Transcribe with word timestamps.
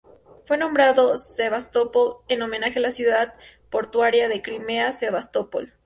Fue 0.45 0.57
nombrado 0.57 1.19
Sevastopol 1.19 2.23
en 2.27 2.41
homenaje 2.41 2.79
a 2.79 2.81
la 2.81 2.89
ciudad 2.89 3.35
portuaria 3.69 4.29
de 4.29 4.41
Crimea 4.41 4.93
Sebastopol. 4.93 5.75